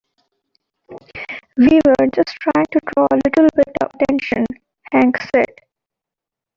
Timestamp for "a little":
3.11-3.47